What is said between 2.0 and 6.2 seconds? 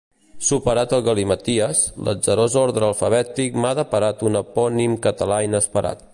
l'atzarós ordre alfabètic m'ha deparat un epònim català inesperat.